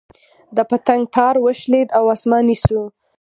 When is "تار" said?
1.15-1.35